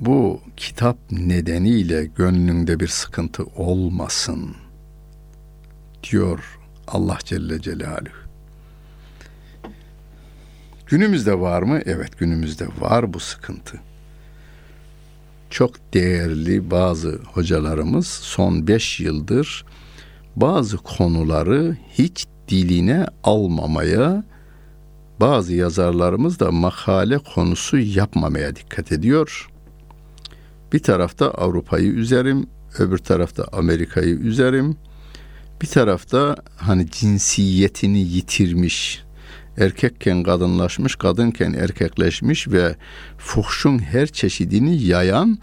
Bu 0.00 0.40
kitap 0.56 0.96
nedeniyle 1.10 2.04
gönlünde 2.04 2.80
bir 2.80 2.88
sıkıntı 2.88 3.44
olmasın 3.44 4.56
diyor 6.10 6.58
Allah 6.88 7.18
Celle 7.24 7.60
Celaluhu. 7.60 8.28
Günümüzde 10.86 11.40
var 11.40 11.62
mı? 11.62 11.80
Evet 11.86 12.18
günümüzde 12.18 12.66
var 12.80 13.12
bu 13.12 13.20
sıkıntı. 13.20 13.80
Çok 15.50 15.94
değerli 15.94 16.70
bazı 16.70 17.18
hocalarımız 17.32 18.06
son 18.06 18.66
beş 18.66 19.00
yıldır 19.00 19.64
bazı 20.36 20.76
konuları 20.76 21.76
hiç 21.90 22.26
diline 22.48 23.06
almamaya, 23.24 24.24
bazı 25.20 25.54
yazarlarımız 25.54 26.40
da 26.40 26.50
makale 26.50 27.18
konusu 27.18 27.78
yapmamaya 27.78 28.56
dikkat 28.56 28.92
ediyor. 28.92 29.50
Bir 30.72 30.78
tarafta 30.78 31.30
Avrupa'yı 31.30 31.92
üzerim, 31.92 32.46
öbür 32.78 32.98
tarafta 32.98 33.44
Amerika'yı 33.52 34.14
üzerim. 34.14 34.76
Bir 35.62 35.66
tarafta 35.66 36.36
hani 36.56 36.90
cinsiyetini 36.90 37.98
yitirmiş, 37.98 39.02
erkekken 39.58 40.22
kadınlaşmış, 40.22 40.96
kadınken 40.96 41.52
erkekleşmiş 41.52 42.48
ve 42.48 42.76
fuhşun 43.18 43.78
her 43.78 44.06
çeşidini 44.06 44.82
yayan 44.82 45.38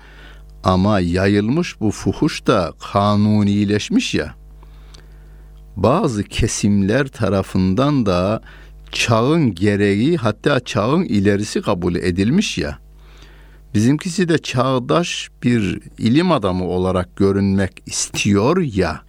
ama 0.63 0.99
yayılmış 0.99 1.79
bu 1.79 1.91
fuhuş 1.91 2.47
da 2.47 2.73
kanunileşmiş 2.91 4.15
ya. 4.15 4.44
Bazı 5.77 6.23
kesimler 6.23 7.07
tarafından 7.07 8.05
da 8.05 8.41
çağın 8.91 9.55
gereği 9.55 10.17
hatta 10.17 10.59
çağın 10.59 11.03
ilerisi 11.03 11.61
kabul 11.61 11.95
edilmiş 11.95 12.57
ya. 12.57 12.79
Bizimkisi 13.73 14.29
de 14.29 14.37
çağdaş 14.37 15.29
bir 15.43 15.79
ilim 15.97 16.31
adamı 16.31 16.65
olarak 16.65 17.15
görünmek 17.15 17.83
istiyor 17.85 18.57
ya. 18.57 19.01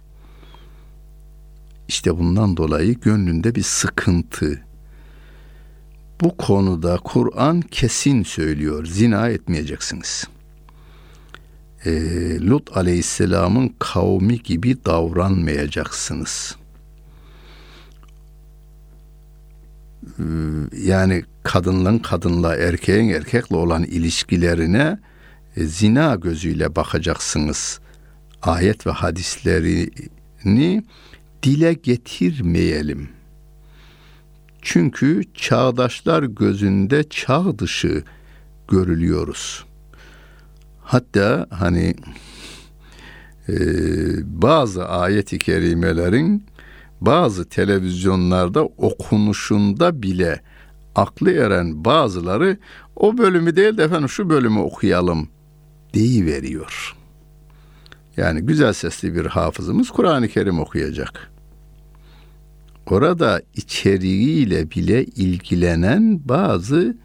İşte 1.87 2.17
bundan 2.17 2.57
dolayı 2.57 2.93
gönlünde 2.93 3.55
bir 3.55 3.63
sıkıntı. 3.63 4.61
Bu 6.21 6.37
konuda 6.37 6.97
Kur'an 7.03 7.61
kesin 7.61 8.23
söylüyor. 8.23 8.85
Zina 8.85 9.29
etmeyeceksiniz. 9.29 10.27
E, 11.87 11.91
Lut 12.39 12.77
aleyhisselamın 12.77 13.75
kavmi 13.79 14.39
gibi 14.39 14.85
davranmayacaksınız. 14.85 16.55
E, 20.05 20.23
yani 20.77 21.23
kadınla 21.43 22.01
kadınla 22.01 22.55
erkeğin 22.55 23.09
erkekle 23.09 23.55
olan 23.55 23.83
ilişkilerine 23.83 24.99
e, 25.55 25.63
zina 25.63 26.15
gözüyle 26.15 26.75
bakacaksınız. 26.75 27.79
Ayet 28.41 28.87
ve 28.87 28.91
hadislerini 28.91 30.83
dile 31.43 31.73
getirmeyelim. 31.73 33.09
Çünkü 34.61 35.23
çağdaşlar 35.33 36.23
gözünde 36.23 37.03
çağ 37.09 37.59
dışı 37.59 38.03
görülüyoruz. 38.67 39.66
Hatta 40.87 41.47
hani 41.49 41.95
e, 43.49 43.55
bazı 44.41 44.87
ayet-i 44.87 45.37
kerimelerin 45.37 46.45
bazı 47.01 47.49
televizyonlarda 47.49 48.63
okunuşunda 48.65 50.01
bile 50.01 50.41
aklı 50.95 51.31
eren 51.31 51.85
bazıları 51.85 52.57
o 52.95 53.17
bölümü 53.17 53.55
değil 53.55 53.77
de 53.77 53.83
efendim 53.83 54.09
şu 54.09 54.29
bölümü 54.29 54.59
okuyalım 54.59 55.29
deyi 55.93 56.25
veriyor. 56.25 56.95
Yani 58.17 58.41
güzel 58.41 58.73
sesli 58.73 59.15
bir 59.15 59.25
hafızımız 59.25 59.91
Kur'an-ı 59.91 60.27
Kerim 60.27 60.59
okuyacak. 60.59 61.31
Orada 62.85 63.41
içeriğiyle 63.55 64.71
bile 64.71 65.05
ilgilenen 65.05 66.21
bazı 66.29 66.97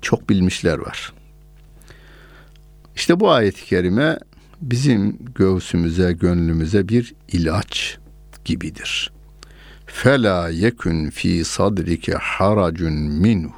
çok 0.00 0.28
bilmişler 0.28 0.78
var. 0.78 1.21
İşte 2.96 3.20
bu 3.20 3.30
ayet-i 3.30 3.64
kerime 3.64 4.18
bizim 4.60 5.18
göğsümüze, 5.34 6.12
gönlümüze 6.12 6.88
bir 6.88 7.14
ilaç 7.28 7.98
gibidir. 8.44 9.12
Fela 9.86 10.48
yekun 10.48 11.10
fi 11.10 11.44
sadrike 11.44 12.12
haracun 12.12 12.92
minhu. 12.92 13.52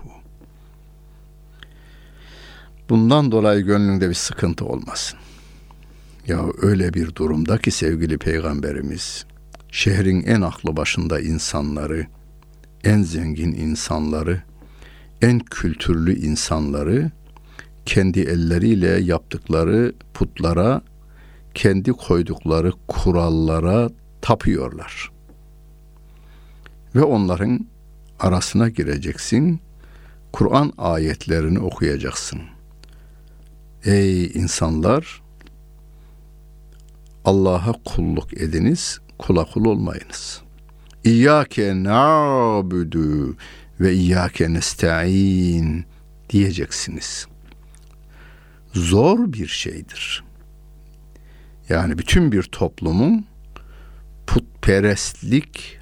Bundan 2.89 3.33
dolayı 3.33 3.65
gönlünde 3.65 4.09
bir 4.09 4.15
sıkıntı 4.15 4.65
olmasın. 4.65 5.19
Ya 6.27 6.45
öyle 6.63 6.95
bir 6.95 7.15
durumda 7.15 7.59
ki 7.59 7.71
sevgili 7.71 8.19
peygamberimiz 8.19 9.27
şehrin 9.71 10.23
en 10.23 10.41
aklı 10.41 10.77
başında 10.77 11.21
insanları, 11.21 12.07
en 12.85 13.03
zengin 13.03 13.53
insanları, 13.53 14.43
en 15.23 15.39
kültürlü 15.39 16.19
insanları 16.19 17.11
kendi 17.87 18.21
elleriyle 18.21 19.01
yaptıkları 19.01 19.93
putlara, 20.15 20.83
kendi 21.55 21.93
koydukları 21.93 22.73
kurallara 22.89 23.91
tapıyorlar. 24.21 25.11
Ve 26.95 27.03
onların 27.03 27.67
arasına 28.21 28.69
gireceksin. 28.69 29.61
Kur'an 30.33 30.73
ayetlerini 30.79 31.59
okuyacaksın. 31.59 32.41
Ey 33.85 34.27
insanlar, 34.27 35.23
Allah'a 37.25 37.73
kulluk 37.85 38.35
ediniz, 38.35 38.99
kula 39.19 39.45
kul 39.45 39.65
olmayınız. 39.65 40.43
İyyâke 41.05 41.85
na'budu 41.85 43.37
ve 43.81 43.93
iyyâke 43.93 44.53
nesta'in 44.53 45.85
diyeceksiniz. 46.31 47.27
Zor 48.75 49.33
bir 49.33 49.47
şeydir. 49.47 50.25
Yani 51.69 51.99
bütün 51.99 52.33
bir 52.33 52.43
toplumun 52.43 53.27
putperestlik 54.27 55.79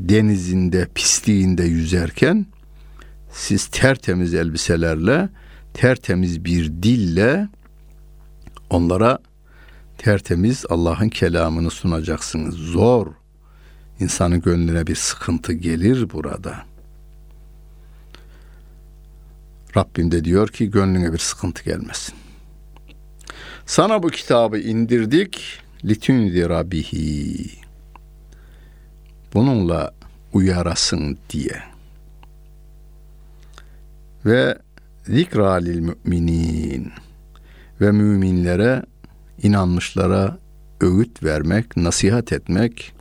denizinde, 0.00 0.88
pisliğinde 0.94 1.64
yüzerken 1.64 2.46
siz 3.32 3.66
tertemiz 3.66 4.34
elbiselerle, 4.34 5.28
tertemiz 5.74 6.44
bir 6.44 6.82
dille 6.82 7.48
onlara 8.70 9.18
tertemiz 9.98 10.64
Allah'ın 10.68 11.08
kelamını 11.08 11.70
sunacaksınız. 11.70 12.54
Zor. 12.54 13.06
İnsanın 14.00 14.40
gönlüne 14.40 14.86
bir 14.86 14.94
sıkıntı 14.94 15.52
gelir 15.52 16.10
burada. 16.10 16.67
Rabbim 19.78 20.10
de 20.10 20.24
diyor 20.24 20.48
ki 20.48 20.70
gönlüne 20.70 21.12
bir 21.12 21.18
sıkıntı 21.18 21.64
gelmesin. 21.64 22.14
Sana 23.66 24.02
bu 24.02 24.08
kitabı 24.08 24.58
indirdik 24.58 25.60
litünzira 25.84 26.70
bihi. 26.70 27.50
Bununla 29.34 29.94
uyarasın 30.32 31.18
diye. 31.30 31.62
Ve 34.24 34.58
zikra 35.06 35.52
lil 35.52 35.80
müminin 35.80 36.92
ve 37.80 37.92
müminlere 37.92 38.82
inanmışlara 39.42 40.38
öğüt 40.80 41.22
vermek, 41.22 41.76
nasihat 41.76 42.32
etmek 42.32 42.94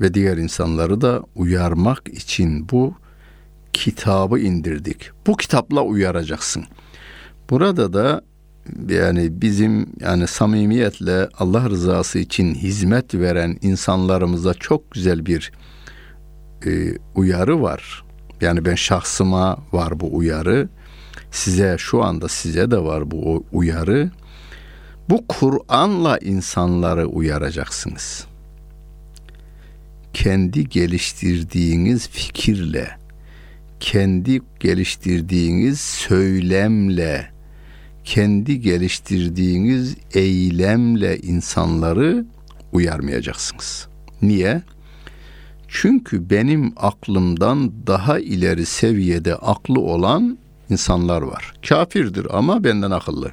ve 0.00 0.14
diğer 0.14 0.36
insanları 0.36 1.00
da 1.00 1.22
uyarmak 1.34 2.08
için 2.08 2.68
bu 2.68 3.01
kitabı 3.72 4.38
indirdik. 4.38 5.10
Bu 5.26 5.36
kitapla 5.36 5.82
uyaracaksın. 5.82 6.64
Burada 7.50 7.92
da 7.92 8.22
yani 8.88 9.42
bizim 9.42 9.86
yani 10.00 10.26
samimiyetle 10.26 11.28
Allah 11.38 11.70
rızası 11.70 12.18
için 12.18 12.54
hizmet 12.54 13.14
veren 13.14 13.58
insanlarımıza 13.62 14.54
çok 14.54 14.90
güzel 14.90 15.26
bir 15.26 15.52
e, 16.66 16.70
uyarı 17.14 17.62
var. 17.62 18.04
Yani 18.40 18.64
ben 18.64 18.74
şahsıma 18.74 19.58
var 19.72 20.00
bu 20.00 20.16
uyarı. 20.16 20.68
Size 21.30 21.76
şu 21.78 22.02
anda 22.02 22.28
size 22.28 22.70
de 22.70 22.78
var 22.78 23.10
bu 23.10 23.44
uyarı. 23.52 24.10
Bu 25.10 25.26
Kur'an'la 25.28 26.18
insanları 26.18 27.06
uyaracaksınız. 27.06 28.26
Kendi 30.14 30.68
geliştirdiğiniz 30.68 32.08
fikirle, 32.08 32.90
kendi 33.82 34.40
geliştirdiğiniz 34.60 35.80
söylemle, 35.80 37.30
kendi 38.04 38.60
geliştirdiğiniz 38.60 39.96
eylemle 40.14 41.18
insanları 41.18 42.26
uyarmayacaksınız. 42.72 43.88
Niye? 44.22 44.62
Çünkü 45.68 46.30
benim 46.30 46.72
aklımdan 46.76 47.86
daha 47.86 48.18
ileri 48.18 48.66
seviyede 48.66 49.34
aklı 49.36 49.80
olan 49.80 50.38
insanlar 50.70 51.22
var. 51.22 51.54
Kafirdir 51.68 52.26
ama 52.30 52.64
benden 52.64 52.90
akıllı. 52.90 53.32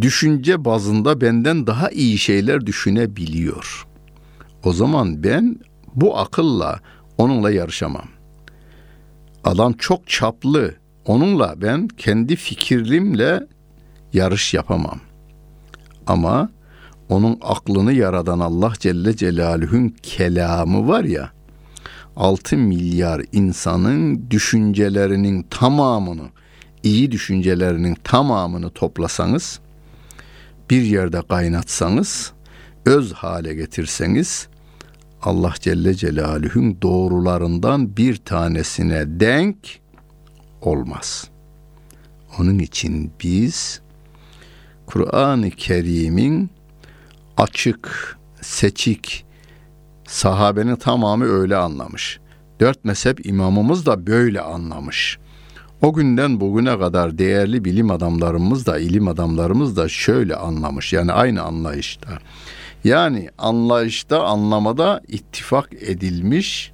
düşünce 0.00 0.64
bazında 0.64 1.20
benden 1.20 1.66
daha 1.66 1.90
iyi 1.90 2.18
şeyler 2.18 2.66
düşünebiliyor. 2.66 3.86
O 4.64 4.72
zaman 4.72 5.22
ben 5.24 5.58
bu 5.96 6.18
akılla 6.18 6.80
onunla 7.18 7.50
yarışamam. 7.50 8.08
Adam 9.44 9.72
çok 9.72 10.08
çaplı. 10.08 10.74
Onunla 11.06 11.54
ben 11.56 11.88
kendi 11.88 12.36
fikirlimle 12.36 13.46
yarış 14.12 14.54
yapamam. 14.54 15.00
Ama 16.06 16.50
onun 17.08 17.38
aklını 17.42 17.92
yaradan 17.92 18.38
Allah 18.40 18.72
Celle 18.78 19.16
Celaluhu'nun 19.16 19.94
kelamı 20.02 20.88
var 20.88 21.04
ya, 21.04 21.30
6 22.16 22.56
milyar 22.56 23.22
insanın 23.32 24.30
düşüncelerinin 24.30 25.42
tamamını 25.42 26.28
iyi 26.82 27.12
düşüncelerinin 27.12 27.94
tamamını 28.04 28.70
toplasanız, 28.70 29.60
bir 30.70 30.82
yerde 30.82 31.22
kaynatsanız, 31.28 32.32
öz 32.86 33.12
hale 33.12 33.54
getirseniz, 33.54 34.48
Allah 35.26 35.54
Celle 35.60 35.94
Celaluhu'nun 35.94 36.82
doğrularından 36.82 37.96
bir 37.96 38.16
tanesine 38.16 39.20
denk 39.20 39.56
olmaz. 40.60 41.28
Onun 42.38 42.58
için 42.58 43.12
biz 43.22 43.80
Kur'an-ı 44.86 45.50
Kerim'in 45.50 46.50
açık, 47.36 48.16
seçik 48.40 49.26
Sahabenin 50.06 50.76
tamamı 50.76 51.24
öyle 51.24 51.56
anlamış. 51.56 52.20
Dört 52.60 52.84
mezhep 52.84 53.26
imamımız 53.26 53.86
da 53.86 54.06
böyle 54.06 54.40
anlamış. 54.40 55.18
O 55.82 55.92
günden 55.92 56.40
bugüne 56.40 56.78
kadar 56.78 57.18
değerli 57.18 57.64
bilim 57.64 57.90
adamlarımız 57.90 58.66
da, 58.66 58.78
ilim 58.78 59.08
adamlarımız 59.08 59.76
da 59.76 59.88
şöyle 59.88 60.36
anlamış. 60.36 60.92
Yani 60.92 61.12
aynı 61.12 61.42
anlayışta. 61.42 62.18
Yani 62.84 63.30
anlayışta, 63.38 64.24
anlamada 64.24 65.00
ittifak 65.08 65.72
edilmiş 65.72 66.72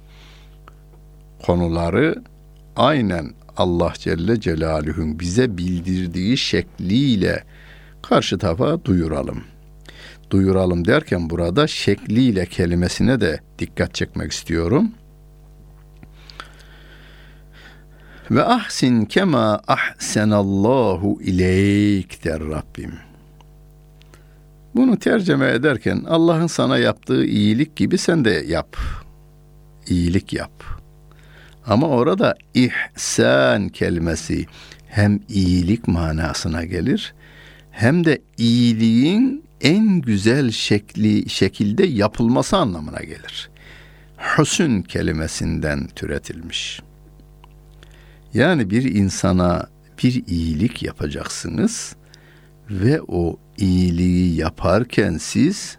konuları 1.43 2.23
aynen 2.75 3.33
Allah 3.57 3.93
Celle 3.97 4.39
Celaluhu'nun 4.39 5.19
bize 5.19 5.57
bildirdiği 5.57 6.37
şekliyle 6.37 7.43
karşı 8.01 8.37
tarafa 8.37 8.85
duyuralım. 8.85 9.43
Duyuralım 10.29 10.85
derken 10.85 11.29
burada 11.29 11.67
şekliyle 11.67 12.45
kelimesine 12.45 13.21
de 13.21 13.39
dikkat 13.59 13.95
çekmek 13.95 14.31
istiyorum. 14.31 14.91
Ve 18.31 18.43
ahsin 18.43 19.05
kema 19.05 19.61
ahsenallahu 19.67 21.19
ileyk 21.21 22.23
der 22.23 22.39
Rabbim. 22.39 23.12
Bunu 24.75 24.99
tercüme 24.99 25.51
ederken 25.51 26.03
Allah'ın 26.07 26.47
sana 26.47 26.77
yaptığı 26.77 27.25
iyilik 27.25 27.75
gibi 27.75 27.97
sen 27.97 28.25
de 28.25 28.43
yap. 28.47 28.77
İyilik 29.87 30.33
yap. 30.33 30.63
Ama 31.65 31.87
orada 31.87 32.35
ihsan 32.53 33.69
kelimesi 33.69 34.45
hem 34.87 35.19
iyilik 35.29 35.87
manasına 35.87 36.63
gelir 36.63 37.13
hem 37.71 38.05
de 38.05 38.21
iyiliğin 38.37 39.43
en 39.61 40.01
güzel 40.01 40.51
şekli 40.51 41.29
şekilde 41.29 41.85
yapılması 41.85 42.57
anlamına 42.57 42.99
gelir. 42.99 43.49
Hüsün 44.37 44.81
kelimesinden 44.81 45.87
türetilmiş. 45.87 46.81
Yani 48.33 48.69
bir 48.69 48.95
insana 48.95 49.67
bir 50.03 50.27
iyilik 50.27 50.83
yapacaksınız 50.83 51.95
ve 52.81 53.01
o 53.07 53.37
iyiliği 53.57 54.35
yaparken 54.35 55.17
siz 55.17 55.77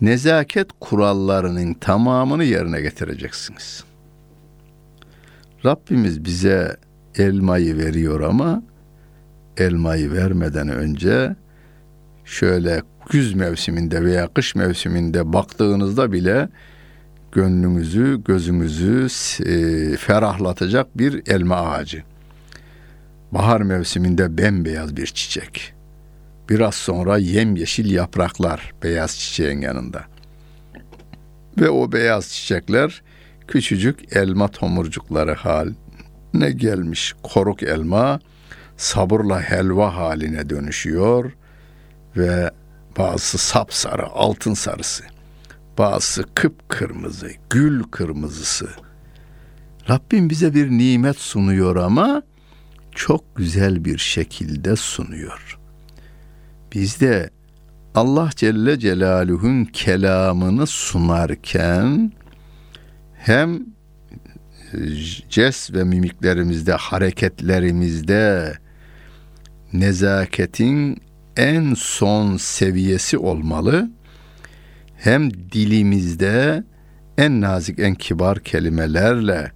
nezaket 0.00 0.68
kurallarının 0.80 1.74
tamamını 1.74 2.44
yerine 2.44 2.80
getireceksiniz. 2.80 3.84
Rabbimiz 5.64 6.24
bize 6.24 6.76
elmayı 7.16 7.76
veriyor 7.76 8.20
ama 8.20 8.62
elmayı 9.56 10.12
vermeden 10.12 10.68
önce 10.68 11.36
şöyle 12.24 12.82
güz 13.10 13.34
mevsiminde 13.34 14.04
veya 14.04 14.28
kış 14.28 14.54
mevsiminde 14.54 15.32
baktığınızda 15.32 16.12
bile 16.12 16.48
gönlünüzü, 17.32 18.22
gözünüzü 18.24 19.06
e, 19.44 19.96
ferahlatacak 19.96 20.98
bir 20.98 21.22
elma 21.26 21.56
ağacı. 21.56 22.02
Bahar 23.32 23.60
mevsiminde 23.60 24.38
bembeyaz 24.38 24.96
bir 24.96 25.06
çiçek. 25.06 25.74
Biraz 26.50 26.74
sonra 26.74 27.18
yemyeşil 27.18 27.90
yapraklar 27.90 28.72
beyaz 28.82 29.18
çiçeğin 29.18 29.60
yanında. 29.60 30.04
Ve 31.58 31.70
o 31.70 31.92
beyaz 31.92 32.28
çiçekler 32.28 33.02
küçücük 33.48 34.16
elma 34.16 34.48
tomurcukları 34.48 35.34
haline 35.34 36.50
gelmiş. 36.50 37.14
Koruk 37.22 37.62
elma 37.62 38.20
sabırla 38.76 39.40
helva 39.40 39.96
haline 39.96 40.50
dönüşüyor 40.50 41.32
ve 42.16 42.50
bazısı 42.98 43.38
sapsarı, 43.38 44.06
altın 44.06 44.54
sarısı, 44.54 45.04
bazısı 45.78 46.24
kıpkırmızı, 46.34 47.30
gül 47.50 47.82
kırmızısı. 47.82 48.68
Rabbim 49.90 50.30
bize 50.30 50.54
bir 50.54 50.70
nimet 50.70 51.16
sunuyor 51.18 51.76
ama 51.76 52.22
çok 52.94 53.36
güzel 53.36 53.84
bir 53.84 53.98
şekilde 53.98 54.76
sunuyor. 54.76 55.59
Biz 56.72 57.00
de 57.00 57.30
Allah 57.94 58.30
Celle 58.36 58.78
Celaluhu'nun 58.78 59.64
kelamını 59.64 60.66
sunarken 60.66 62.12
hem 63.14 63.60
jest 65.28 65.74
ve 65.74 65.84
mimiklerimizde, 65.84 66.72
hareketlerimizde 66.72 68.54
nezaketin 69.72 71.02
en 71.36 71.74
son 71.74 72.36
seviyesi 72.36 73.18
olmalı. 73.18 73.90
Hem 74.96 75.34
dilimizde 75.34 76.64
en 77.18 77.40
nazik, 77.40 77.78
en 77.78 77.94
kibar 77.94 78.40
kelimelerle 78.40 79.52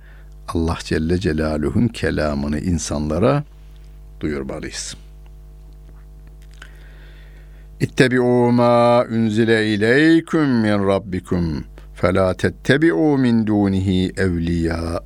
Allah 0.49 0.79
Celle 0.85 1.19
Celaluhu'nun 1.19 1.89
kelamını 1.89 2.61
insanlara 2.61 3.45
duyurmalıyız. 4.21 5.04
İttebi'u 7.81 8.53
ma 8.53 9.05
unzile 9.05 9.75
ileyküm 9.75 10.49
min 10.49 10.87
rabbikum 10.89 11.65
fela 11.95 12.35
tettebi'u 12.35 13.19
min 13.19 13.47
dunihi 13.47 14.13
evliya 14.17 15.01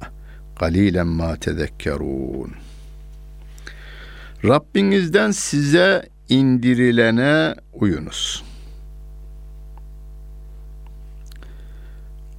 galilen 0.61 1.07
ma 1.07 1.37
tezekkerun. 1.37 2.53
Rabbinizden 4.45 5.31
size 5.31 6.09
indirilene 6.29 7.55
uyunuz. 7.73 8.45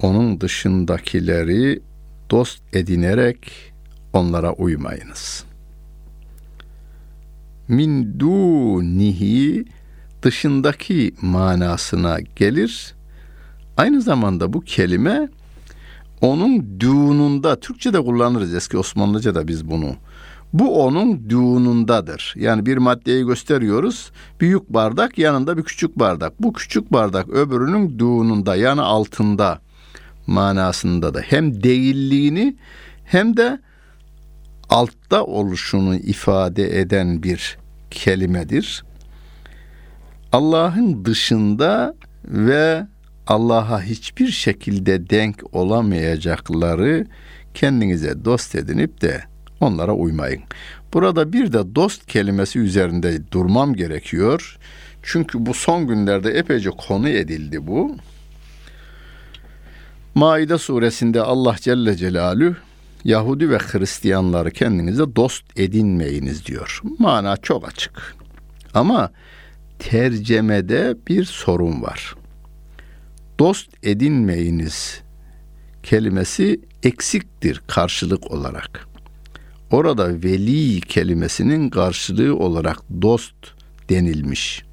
Onun 0.02 0.40
dışındakileri 0.40 1.82
dost 2.30 2.62
edinerek 2.72 3.72
onlara 4.12 4.52
uymayınız. 4.52 5.44
Min 7.68 8.20
dunihi 8.20 9.64
dışındaki 10.22 11.14
manasına 11.22 12.20
gelir 12.36 12.94
Aynı 13.80 14.02
zamanda 14.02 14.52
bu 14.52 14.60
kelime 14.60 15.28
onun 16.20 16.80
düğününde, 16.80 17.60
Türkçe'de 17.60 18.00
kullanırız 18.00 18.54
eski 18.54 18.78
Osmanlıca'da 18.78 19.48
biz 19.48 19.70
bunu. 19.70 19.96
Bu 20.52 20.84
onun 20.84 21.30
düğünündadır. 21.30 22.34
Yani 22.36 22.66
bir 22.66 22.76
maddeyi 22.76 23.26
gösteriyoruz. 23.26 24.10
Büyük 24.40 24.68
bardak 24.68 25.18
yanında 25.18 25.56
bir 25.56 25.62
küçük 25.62 25.98
bardak. 25.98 26.42
Bu 26.42 26.52
küçük 26.52 26.92
bardak 26.92 27.28
öbürünün 27.28 27.98
düğününde 27.98 28.50
yani 28.50 28.80
altında 28.80 29.60
manasında 30.26 31.14
da 31.14 31.20
hem 31.20 31.62
değilliğini 31.62 32.56
hem 33.04 33.36
de 33.36 33.60
altta 34.68 35.24
oluşunu 35.24 35.96
ifade 35.96 36.80
eden 36.80 37.22
bir 37.22 37.58
kelimedir. 37.90 38.84
Allah'ın 40.32 41.04
dışında 41.04 41.94
ve 42.24 42.86
Allah'a 43.26 43.82
hiçbir 43.82 44.28
şekilde 44.28 45.10
denk 45.10 45.54
olamayacakları 45.54 47.06
kendinize 47.54 48.24
dost 48.24 48.54
edinip 48.54 49.00
de 49.00 49.24
onlara 49.60 49.92
uymayın. 49.92 50.42
Burada 50.92 51.32
bir 51.32 51.52
de 51.52 51.74
dost 51.74 52.06
kelimesi 52.06 52.58
üzerinde 52.58 53.32
durmam 53.32 53.74
gerekiyor. 53.74 54.58
Çünkü 55.02 55.46
bu 55.46 55.54
son 55.54 55.86
günlerde 55.86 56.30
epeyce 56.30 56.70
konu 56.70 57.08
edildi 57.08 57.66
bu. 57.66 57.96
Maide 60.14 60.58
suresinde 60.58 61.22
Allah 61.22 61.56
Celle 61.60 61.96
Celalü 61.96 62.56
Yahudi 63.04 63.50
ve 63.50 63.58
Hristiyanları 63.58 64.50
kendinize 64.50 65.16
dost 65.16 65.44
edinmeyiniz 65.56 66.46
diyor. 66.46 66.80
Mana 66.98 67.36
çok 67.36 67.68
açık. 67.68 68.16
Ama 68.74 69.10
tercemede 69.80 70.96
bir 71.08 71.24
sorun 71.24 71.82
var 71.82 72.14
dost 73.40 73.70
edinmeyiniz 73.82 75.00
kelimesi 75.82 76.60
eksiktir 76.82 77.62
karşılık 77.66 78.30
olarak. 78.30 78.88
Orada 79.70 80.22
veli 80.22 80.80
kelimesinin 80.80 81.70
karşılığı 81.70 82.36
olarak 82.36 82.78
dost 83.02 83.34
denilmiş. 83.88 84.64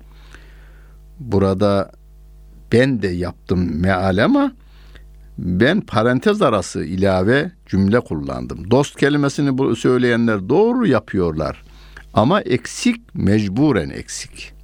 Burada 1.19 1.91
ben 2.71 3.01
de 3.01 3.07
yaptım 3.07 3.81
meal 3.81 4.23
ama 4.23 4.51
ben 5.37 5.81
parantez 5.81 6.41
arası 6.41 6.83
ilave 6.85 7.51
cümle 7.65 7.99
kullandım. 7.99 8.71
Dost 8.71 8.95
kelimesini 8.99 9.75
söyleyenler 9.75 10.49
doğru 10.49 10.87
yapıyorlar. 10.87 11.63
Ama 12.13 12.41
eksik, 12.41 13.15
mecburen 13.15 13.89
eksik. 13.89 14.56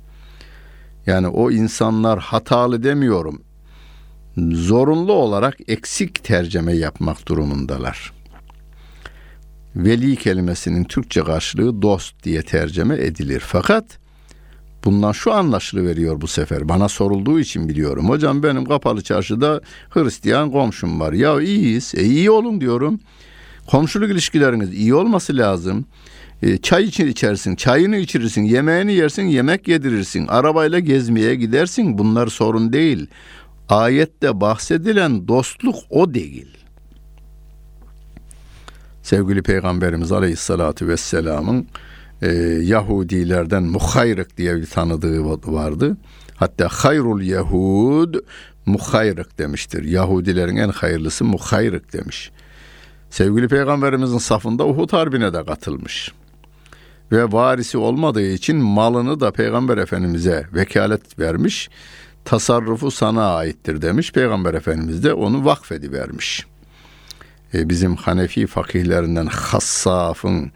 Yani 1.07 1.27
o 1.27 1.51
insanlar 1.51 2.19
hatalı 2.19 2.83
demiyorum 2.83 3.41
zorunlu 4.37 5.13
olarak 5.13 5.57
eksik 5.67 6.23
tercüme 6.23 6.73
yapmak 6.73 7.27
durumundalar. 7.27 8.13
Veli 9.75 10.15
kelimesinin 10.15 10.83
Türkçe 10.83 11.23
karşılığı 11.23 11.81
dost 11.81 12.23
diye 12.23 12.41
tercüme 12.41 12.95
edilir. 12.95 13.43
Fakat 13.45 13.99
Bundan 14.85 15.11
şu 15.11 15.33
anlaşılı 15.33 15.87
veriyor 15.87 16.21
bu 16.21 16.27
sefer. 16.27 16.69
Bana 16.69 16.89
sorulduğu 16.89 17.39
için 17.39 17.69
biliyorum. 17.69 18.09
Hocam 18.09 18.43
benim 18.43 18.65
kapalı 18.65 19.01
çarşıda 19.01 19.61
Hristiyan 19.89 20.51
komşum 20.51 20.99
var. 20.99 21.13
Ya 21.13 21.41
iyiyiz. 21.41 21.93
E 21.95 22.03
iyi 22.03 22.31
olun 22.31 22.61
diyorum. 22.61 22.99
Komşuluk 23.67 24.11
ilişkileriniz 24.11 24.73
iyi 24.73 24.93
olması 24.93 25.37
lazım. 25.37 25.85
E, 26.41 26.57
çay 26.57 26.83
için 26.83 27.07
içersin, 27.07 27.55
çayını 27.55 27.97
içirirsin, 27.97 28.43
yemeğini 28.43 28.93
yersin, 28.93 29.23
yemek 29.23 29.67
yedirirsin, 29.67 30.27
arabayla 30.27 30.79
gezmeye 30.79 31.35
gidersin. 31.35 31.97
Bunlar 31.97 32.27
sorun 32.27 32.73
değil. 32.73 33.07
Ayette 33.69 34.41
bahsedilen 34.41 35.27
dostluk 35.27 35.75
o 35.89 36.13
değil. 36.13 36.57
Sevgili 39.03 39.41
Peygamberimiz 39.41 40.11
Aleyhisselatü 40.11 40.87
Vesselam'ın 40.87 41.67
e, 42.21 42.27
Yahudilerden 42.61 43.63
muhayrık 43.63 44.37
diye 44.37 44.55
bir 44.55 44.65
tanıdığı 44.65 45.25
vardı. 45.53 45.97
Hatta 46.35 46.67
hayrul 46.71 47.21
Yahud 47.21 48.15
muhayrık 48.65 49.39
demiştir. 49.39 49.83
Yahudilerin 49.83 50.55
en 50.55 50.69
hayırlısı 50.69 51.25
muhayrık 51.25 51.93
demiş. 51.93 52.31
Sevgili 53.09 53.47
Peygamberimizin 53.47 54.17
safında 54.17 54.67
Uhud 54.67 54.93
Harbi'ne 54.93 55.33
de 55.33 55.45
katılmış. 55.45 56.11
Ve 57.13 57.31
varisi 57.31 57.77
olmadığı 57.77 58.31
için 58.31 58.57
malını 58.57 59.19
da 59.19 59.31
Peygamber 59.31 59.77
Efendimiz'e 59.77 60.47
vekalet 60.53 61.19
vermiş. 61.19 61.69
Tasarrufu 62.25 62.91
sana 62.91 63.35
aittir 63.35 63.81
demiş. 63.81 64.11
Peygamber 64.11 64.53
Efendimiz 64.53 65.03
de 65.03 65.13
onu 65.13 65.45
vakfedivermiş. 65.45 66.45
E, 67.53 67.69
bizim 67.69 67.95
Hanefi 67.95 68.47
fakihlerinden 68.47 69.25
Hassaf'ın 69.25 70.51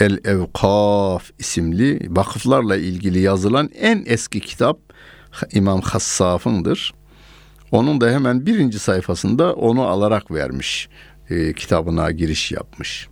El 0.00 0.18
Evkaf 0.24 1.30
isimli 1.38 2.16
vakıflarla 2.16 2.76
ilgili 2.76 3.20
yazılan 3.20 3.70
en 3.80 4.02
eski 4.06 4.40
kitap 4.40 4.78
İmam 5.52 5.80
Hassaf'ındır. 5.80 6.94
Onun 7.70 8.00
da 8.00 8.10
hemen 8.10 8.46
birinci 8.46 8.78
sayfasında 8.78 9.54
onu 9.54 9.82
alarak 9.82 10.30
vermiş. 10.30 10.88
E, 11.30 11.52
kitabına 11.52 12.10
giriş 12.10 12.52
yapmış. 12.52 13.08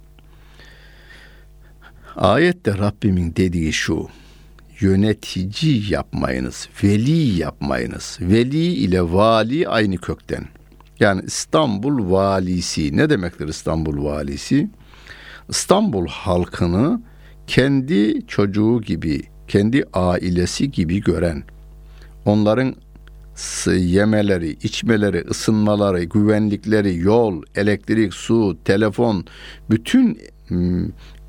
Ayette 2.16 2.78
Rabbimin 2.78 3.36
dediği 3.36 3.72
şu. 3.72 4.08
Yönetici 4.80 5.92
yapmayınız, 5.92 6.68
veli 6.84 7.38
yapmayınız. 7.40 8.18
Veli 8.20 8.66
ile 8.66 9.02
vali 9.02 9.68
aynı 9.68 9.96
kökten. 9.98 10.44
Yani 11.00 11.22
İstanbul 11.26 12.10
valisi 12.10 12.96
ne 12.96 13.10
demektir 13.10 13.48
İstanbul 13.48 14.04
valisi? 14.04 14.70
İstanbul 15.48 16.06
halkını 16.06 17.02
kendi 17.46 18.26
çocuğu 18.26 18.80
gibi, 18.80 19.22
kendi 19.48 19.84
ailesi 19.92 20.70
gibi 20.70 21.00
gören, 21.00 21.42
onların 22.24 22.74
yemeleri, 23.76 24.50
içmeleri, 24.50 25.24
ısınmaları, 25.30 26.04
güvenlikleri, 26.04 26.98
yol, 26.98 27.42
elektrik, 27.54 28.14
su, 28.14 28.58
telefon, 28.64 29.24
bütün 29.70 30.18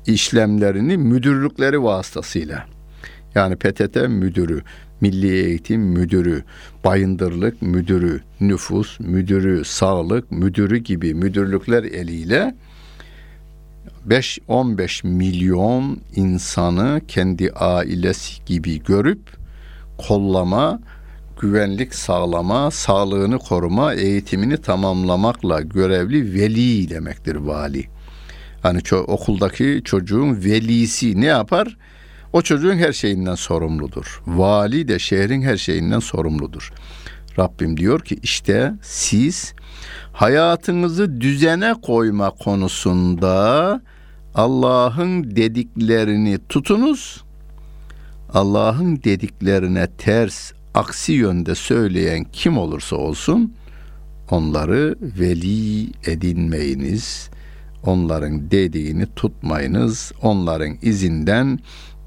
işlemlerini 0.08 0.96
müdürlükleri 0.96 1.82
vasıtasıyla 1.82 2.66
yani 3.34 3.56
PTT 3.56 3.96
müdürü, 4.08 4.62
Milli 5.00 5.44
Eğitim 5.44 5.80
Müdürü, 5.80 6.44
Bayındırlık 6.84 7.62
Müdürü, 7.62 8.20
Nüfus 8.40 9.00
Müdürü, 9.00 9.64
Sağlık 9.64 10.32
Müdürü 10.32 10.76
gibi 10.76 11.14
müdürlükler 11.14 11.82
eliyle 11.82 12.54
5-15 14.08 15.06
milyon 15.06 16.00
insanı 16.16 17.00
kendi 17.08 17.52
ailesi 17.52 18.44
gibi 18.44 18.82
görüp 18.82 19.20
kollama, 19.98 20.80
güvenlik 21.40 21.94
sağlama, 21.94 22.70
sağlığını 22.70 23.38
koruma, 23.38 23.94
eğitimini 23.94 24.56
tamamlamakla 24.56 25.60
görevli 25.60 26.34
veli 26.34 26.90
demektir 26.90 27.34
vali. 27.34 27.97
Hani 28.62 28.78
ço- 28.78 29.04
okuldaki 29.04 29.80
çocuğun 29.84 30.44
velisi 30.44 31.20
ne 31.20 31.26
yapar? 31.26 31.76
O 32.32 32.42
çocuğun 32.42 32.76
her 32.76 32.92
şeyinden 32.92 33.34
sorumludur. 33.34 34.22
Vali 34.26 34.88
de 34.88 34.98
şehrin 34.98 35.42
her 35.42 35.56
şeyinden 35.56 35.98
sorumludur. 35.98 36.72
Rabbim 37.38 37.76
diyor 37.76 38.00
ki 38.00 38.18
işte 38.22 38.72
siz 38.82 39.54
hayatınızı 40.12 41.20
düzene 41.20 41.74
koyma 41.82 42.30
konusunda 42.30 43.80
Allah'ın 44.34 45.36
dediklerini 45.36 46.38
tutunuz. 46.48 47.24
Allah'ın 48.34 48.96
dediklerine 49.04 49.86
ters, 49.98 50.52
aksi 50.74 51.12
yönde 51.12 51.54
söyleyen 51.54 52.24
kim 52.32 52.58
olursa 52.58 52.96
olsun 52.96 53.54
onları 54.30 54.96
veli 55.00 55.90
edinmeyiniz. 56.06 57.30
Onların 57.84 58.50
dediğini 58.50 59.06
tutmayınız. 59.16 60.12
Onların 60.22 60.76
izinden 60.82 61.58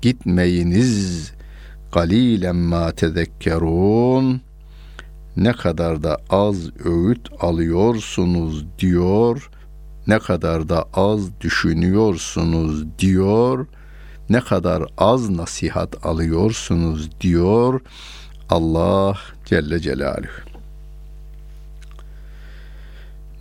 gitmeyiniz. 0.02 1.32
Galilen 1.92 2.56
ma 2.56 2.92
tezekkerun. 2.92 4.42
Ne 5.38 5.54
kadar 5.54 6.04
da 6.04 6.18
az 6.30 6.70
öğüt 6.86 7.30
alıyorsunuz 7.40 8.66
diyor. 8.80 9.50
Ne 10.08 10.20
kadar 10.20 10.70
da 10.70 10.86
az 10.94 11.42
düşünüyorsunuz 11.42 12.86
diyor. 13.00 13.68
Ne 14.30 14.40
kadar 14.40 14.84
az 14.98 15.30
nasihat 15.30 16.06
alıyorsunuz 16.06 17.10
diyor 17.22 17.82
Allah 18.50 19.18
Celle 19.46 19.80
Celaluhu. 19.80 20.42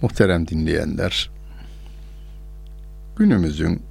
Muhterem 0.02 0.48
dinleyenler, 0.48 1.30
günümüzün 3.20 3.82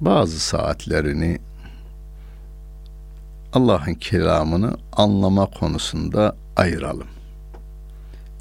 bazı 0.00 0.40
saatlerini 0.40 1.38
Allah'ın 3.52 3.94
kelamını 3.94 4.76
anlama 4.92 5.46
konusunda 5.46 6.36
ayıralım. 6.56 7.06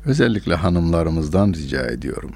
Özellikle 0.05 0.55
hanımlarımızdan 0.55 1.53
rica 1.53 1.81
ediyorum. 1.81 2.31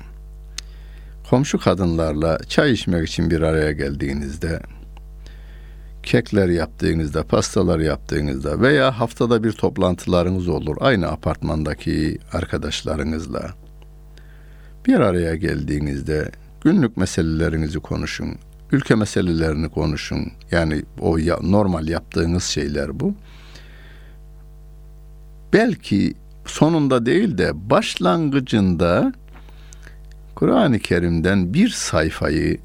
Komşu 1.30 1.60
kadınlarla 1.60 2.38
çay 2.48 2.72
içmek 2.72 3.08
için 3.08 3.32
bir 3.32 3.42
araya 3.42 3.72
geldiğinizde, 3.72 4.60
kekler 6.04 6.50
yaptığınızda, 6.50 7.24
pastalar 7.24 7.80
yaptığınızda 7.80 8.62
veya 8.62 9.00
haftada 9.00 9.44
bir 9.44 9.52
toplantılarınız 9.52 10.48
olur 10.48 10.78
aynı 10.80 11.08
apartmandaki 11.08 12.18
arkadaşlarınızla. 12.34 13.50
Bir 14.86 15.00
araya 15.00 15.36
geldiğinizde 15.36 16.32
günlük 16.62 16.98
meselelerinizi 16.98 17.80
konuşun, 17.80 18.36
ülke 18.72 18.96
meselelerini 18.96 19.70
konuşun. 19.70 20.32
Yani 20.52 20.84
o 21.00 21.18
ya, 21.18 21.40
normal 21.42 21.88
yaptığınız 21.88 22.44
şeyler 22.44 23.00
bu. 23.00 23.14
Belki 25.54 26.14
sonunda 26.46 27.06
değil 27.06 27.38
de 27.38 27.70
başlangıcında 27.70 29.14
Kur'an-ı 30.36 30.80
Kerim'den 30.80 31.54
bir 31.54 31.70
sayfayı 31.70 32.60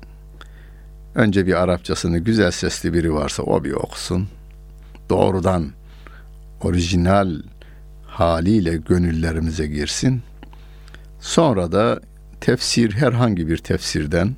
önce 1.15 1.47
bir 1.47 1.63
Arapçasını 1.63 2.19
güzel 2.19 2.51
sesli 2.51 2.93
biri 2.93 3.15
varsa 3.15 3.43
o 3.43 3.65
bir 3.65 3.73
okusun. 3.73 4.29
Doğrudan 5.11 5.71
orijinal 6.61 7.35
haliyle 8.07 8.77
gönüllerimize 8.77 9.67
girsin. 9.67 10.23
Sonra 11.21 11.73
da 11.73 12.01
tefsir 12.41 12.93
herhangi 12.93 13.49
bir 13.49 13.59
tefsirden 13.59 14.37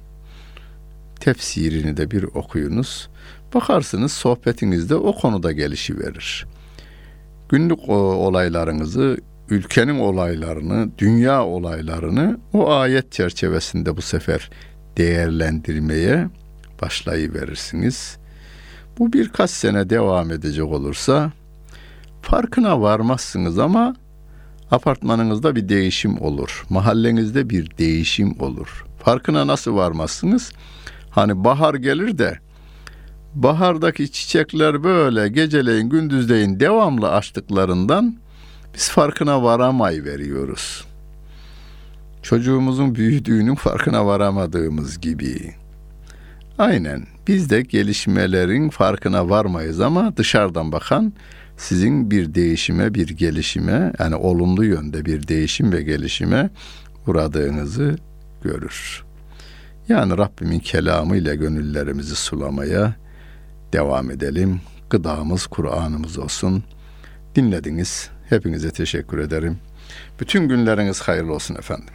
tefsirini 1.20 1.96
de 1.96 2.10
bir 2.10 2.22
okuyunuz. 2.22 3.08
Bakarsınız 3.54 4.12
sohbetinizde 4.12 4.94
o 4.94 5.14
konuda 5.14 5.52
gelişi 5.52 5.98
verir. 5.98 6.46
Günlük 7.48 7.88
olaylarınızı, 7.88 9.16
ülkenin 9.50 9.98
olaylarını, 9.98 10.88
dünya 10.98 11.44
olaylarını 11.44 12.38
o 12.52 12.70
ayet 12.70 13.12
çerçevesinde 13.12 13.96
bu 13.96 14.02
sefer 14.02 14.50
değerlendirmeye 14.96 16.28
başlayıverirsiniz. 16.82 18.16
Bu 18.98 19.12
birkaç 19.12 19.50
sene 19.50 19.90
devam 19.90 20.30
edecek 20.30 20.64
olursa 20.64 21.32
farkına 22.22 22.80
varmazsınız 22.80 23.58
ama 23.58 23.96
apartmanınızda 24.70 25.56
bir 25.56 25.68
değişim 25.68 26.20
olur. 26.20 26.66
Mahallenizde 26.70 27.50
bir 27.50 27.78
değişim 27.78 28.40
olur. 28.40 28.84
Farkına 29.04 29.46
nasıl 29.46 29.76
varmazsınız? 29.76 30.52
Hani 31.10 31.44
bahar 31.44 31.74
gelir 31.74 32.18
de 32.18 32.38
bahardaki 33.34 34.12
çiçekler 34.12 34.84
böyle 34.84 35.28
geceleyin 35.28 35.90
gündüzleyin 35.90 36.60
devamlı 36.60 37.12
açtıklarından 37.12 38.16
biz 38.74 38.90
farkına 38.90 39.42
varamay 39.42 40.04
veriyoruz. 40.04 40.84
Çocuğumuzun 42.22 42.94
büyüdüğünün 42.94 43.54
farkına 43.54 44.06
varamadığımız 44.06 45.00
gibi. 45.00 45.54
Aynen 46.58 47.06
Biz 47.26 47.50
de 47.50 47.62
gelişmelerin 47.62 48.70
farkına 48.70 49.28
varmayız 49.28 49.80
ama 49.80 50.16
dışarıdan 50.16 50.72
bakan 50.72 51.12
sizin 51.56 52.10
bir 52.10 52.34
değişime, 52.34 52.94
bir 52.94 53.08
gelişime 53.08 53.92
yani 53.98 54.14
olumlu 54.14 54.64
yönde 54.64 55.04
bir 55.04 55.28
değişim 55.28 55.72
ve 55.72 55.82
gelişime 55.82 56.50
uğradığınızı 57.06 57.96
görür. 58.42 59.04
Yani 59.88 60.18
Rabbimin 60.18 60.58
kelamı 60.58 61.16
ile 61.16 61.36
gönüllerimizi 61.36 62.16
sulamaya 62.16 62.94
devam 63.72 64.10
edelim. 64.10 64.60
Gıdamız 64.90 65.46
Kur'an'ımız 65.46 66.18
olsun. 66.18 66.64
Dinlediniz. 67.34 68.10
Hepinize 68.28 68.70
teşekkür 68.70 69.18
ederim. 69.18 69.58
Bütün 70.20 70.48
günleriniz 70.48 71.00
hayırlı 71.00 71.34
olsun 71.34 71.54
efendim. 71.54 71.88